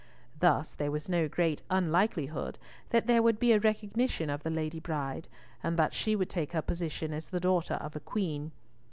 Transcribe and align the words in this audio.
Thus 0.39 0.73
there 0.73 0.89
was 0.89 1.07
no 1.09 1.27
great 1.27 1.61
unlikelihood 1.69 2.57
that 2.89 3.05
there 3.05 3.21
would 3.21 3.37
be 3.37 3.51
a 3.51 3.59
recognition 3.59 4.31
of 4.31 4.41
the 4.41 4.49
Lady 4.49 4.79
Bride, 4.79 5.27
and 5.61 5.77
that 5.77 5.93
she 5.93 6.15
would 6.15 6.27
take 6.31 6.53
her 6.53 6.61
position 6.63 7.13
as 7.13 7.29
the 7.29 7.39
daughter 7.39 7.75
of 7.75 7.95
a 7.95 7.99
queen. 7.99 8.51